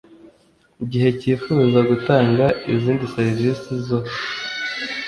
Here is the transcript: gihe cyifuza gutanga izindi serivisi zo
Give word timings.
gihe 0.91 1.09
cyifuza 1.19 1.79
gutanga 1.89 2.45
izindi 2.73 3.05
serivisi 3.15 3.71
zo 3.87 3.99